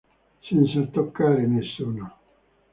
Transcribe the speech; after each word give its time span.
Senza 0.39 0.81
toccare 0.89 1.45
nessuno. 1.45 2.17